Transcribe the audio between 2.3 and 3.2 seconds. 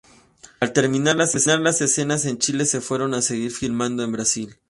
Chile se fueron